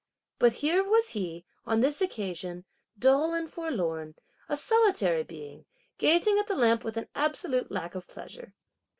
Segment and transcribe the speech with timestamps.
[0.39, 2.65] But here was he, on this occasion,
[2.97, 4.15] dull and forlorn,
[4.49, 5.65] a solitary being,
[5.99, 8.55] gazing at the lamp with an absolute lack of pleasure.